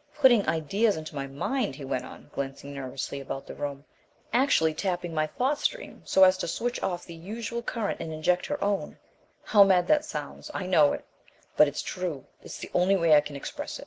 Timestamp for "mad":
9.62-9.86